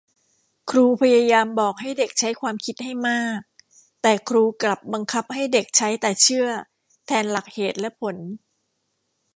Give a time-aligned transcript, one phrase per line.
[0.69, 3.39] ครูพยายามบอกให้เด็กใช้ความคิดให้มาก
[4.01, 6.47] แต่ครูกลับบังคับให้เด็กใช้แต่เชื่อ
[7.05, 8.17] แทนหลักเหตุและผล